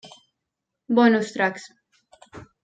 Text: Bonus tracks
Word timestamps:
Bonus 0.99 1.29
tracks 1.35 1.69